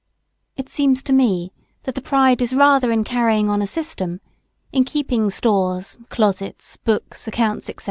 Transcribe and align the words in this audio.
It 0.57 0.67
seems 0.67 1.03
to 1.03 1.13
me 1.13 1.51
that 1.83 1.93
the 1.93 2.01
pride 2.01 2.41
is 2.41 2.55
rather 2.55 2.91
in 2.91 3.03
carrying 3.03 3.51
on 3.51 3.61
a 3.61 3.67
system, 3.67 4.19
in 4.71 4.83
keeping 4.83 5.29
stores, 5.29 5.99
closets, 6.09 6.75
books, 6.75 7.27
accounts, 7.27 7.67
&c. 7.67 7.75